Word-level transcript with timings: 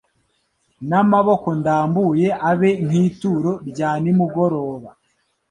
n’amaboko 0.89 1.47
ndambuye 1.59 2.27
abe 2.49 2.71
nk’ituro 2.85 3.51
rya 3.69 3.89
nimugoroba 4.03 4.89